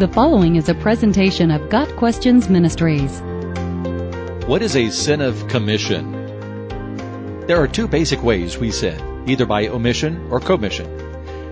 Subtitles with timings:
[0.00, 3.20] The following is a presentation of Got Questions Ministries.
[4.46, 6.10] What is a sin of commission?
[7.46, 10.88] There are two basic ways we sin, either by omission or commission.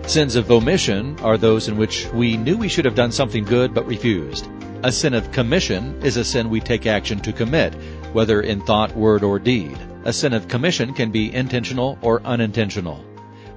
[0.09, 3.75] Sins of omission are those in which we knew we should have done something good
[3.75, 4.49] but refused.
[4.83, 7.75] A sin of commission is a sin we take action to commit,
[8.15, 9.77] whether in thought, word, or deed.
[10.07, 13.05] A sin of commission can be intentional or unintentional.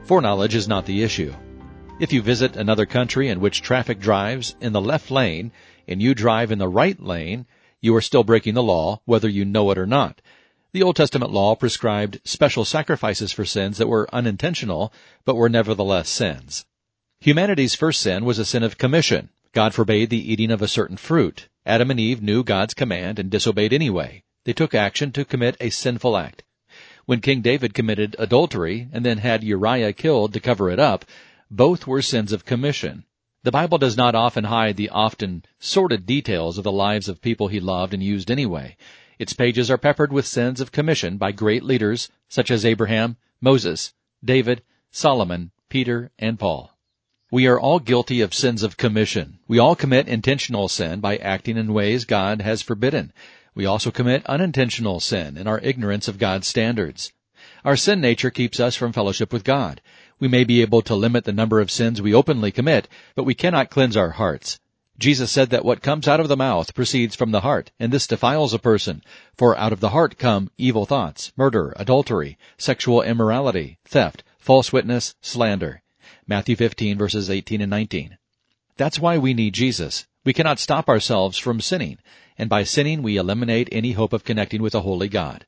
[0.04, 1.34] Foreknowledge is not the issue.
[2.00, 5.52] If you visit another country in which traffic drives in the left lane
[5.88, 7.46] and you drive in the right lane,
[7.80, 10.22] you are still breaking the law, whether you know it or not.
[10.74, 14.94] The Old Testament law prescribed special sacrifices for sins that were unintentional,
[15.26, 16.66] but were nevertheless sins.
[17.20, 19.30] Humanity's first sin was a sin of commission.
[19.54, 21.50] God forbade the eating of a certain fruit.
[21.66, 24.24] Adam and Eve knew God's command and disobeyed anyway.
[24.46, 26.44] They took action to commit a sinful act.
[27.06, 31.06] When King David committed adultery and then had Uriah killed to cover it up,
[31.52, 33.04] both were sins of commission.
[33.44, 37.50] The Bible does not often hide the often sordid details of the lives of people
[37.50, 38.78] he loved and used anyway.
[39.20, 43.94] Its pages are peppered with sins of commission by great leaders such as Abraham, Moses,
[44.24, 46.78] David, Solomon, Peter, and Paul.
[47.30, 49.40] We are all guilty of sins of commission.
[49.48, 53.12] We all commit intentional sin by acting in ways God has forbidden.
[53.54, 57.12] We also commit unintentional sin in our ignorance of God's standards.
[57.64, 59.82] Our sin nature keeps us from fellowship with God.
[60.20, 63.36] We may be able to limit the number of sins we openly commit, but we
[63.36, 64.60] cannot cleanse our hearts.
[64.98, 68.06] Jesus said that what comes out of the mouth proceeds from the heart, and this
[68.06, 69.04] defiles a person.
[69.36, 75.16] For out of the heart come evil thoughts, murder, adultery, sexual immorality, theft, false witness,
[75.22, 75.82] slander.
[76.28, 78.18] Matthew 15 verses 18 and 19.
[78.78, 80.08] That's why we need Jesus.
[80.24, 81.98] We cannot stop ourselves from sinning,
[82.38, 85.46] and by sinning we eliminate any hope of connecting with a holy God.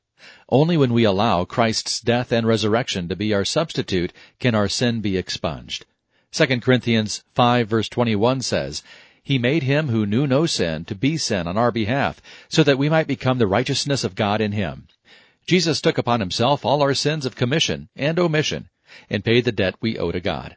[0.48, 5.00] Only when we allow Christ's death and resurrection to be our substitute can our sin
[5.00, 5.86] be expunged.
[6.32, 8.82] 2 Corinthians 5 verse 21 says,
[9.22, 12.76] He made him who knew no sin to be sin on our behalf, so that
[12.76, 14.86] we might become the righteousness of God in him.
[15.46, 18.68] Jesus took upon himself all our sins of commission and omission,
[19.08, 20.56] and paid the debt we owe to God.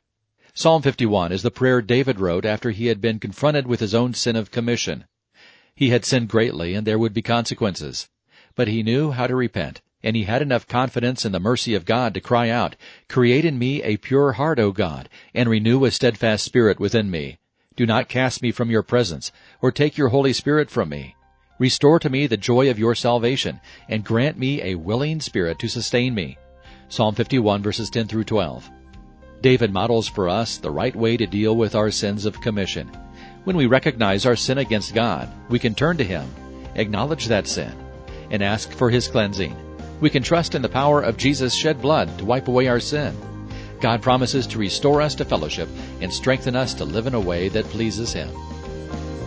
[0.53, 4.13] Psalm 51 is the prayer David wrote after he had been confronted with his own
[4.13, 5.05] sin of commission.
[5.75, 8.09] He had sinned greatly, and there would be consequences
[8.57, 11.85] but he knew how to repent, and he had enough confidence in the mercy of
[11.85, 12.75] God to cry out,
[13.07, 17.37] Create in me a pure heart, O God, and renew a steadfast spirit within me.
[17.75, 19.31] Do not cast me from your presence,
[19.61, 21.15] or take your Holy Spirit from me.
[21.59, 25.67] Restore to me the joy of your salvation, and grant me a willing spirit to
[25.67, 26.37] sustain me.
[26.89, 28.69] Psalm 51 verses 10 through 12.
[29.41, 32.89] David models for us the right way to deal with our sins of commission.
[33.43, 36.27] When we recognize our sin against God, we can turn to Him,
[36.75, 37.71] acknowledge that sin,
[38.29, 39.55] and ask for His cleansing.
[39.99, 43.15] We can trust in the power of Jesus' shed blood to wipe away our sin.
[43.81, 45.69] God promises to restore us to fellowship
[46.01, 48.29] and strengthen us to live in a way that pleases Him.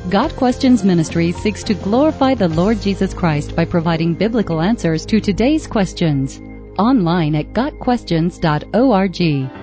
[0.08, 5.20] Got Questions Ministry seeks to glorify the Lord Jesus Christ by providing biblical answers to
[5.20, 6.40] today's questions.
[6.78, 9.59] Online at GotQuestions.org.